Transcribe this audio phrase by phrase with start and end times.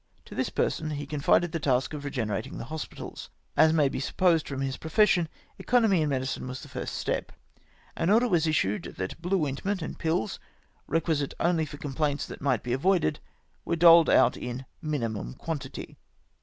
[0.25, 1.77] To this person was confided the 160 RESULTS OF MEDICAL ECONOMY.
[1.77, 3.29] task of regenerating tlie hospitals.
[3.55, 7.31] As may be sup posed, from his profession, economy in medicine was the first step.
[7.95, 10.39] An order was issued that bhie ointment and pills,
[10.89, 13.19] recjuisite only for complaints that might be avoided,
[13.63, 15.99] were doled out in minimum quantity.